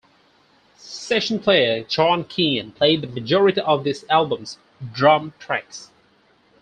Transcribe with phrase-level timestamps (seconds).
[0.79, 4.57] Session player John Keane played the majority of this album's
[4.91, 5.91] drum tracks.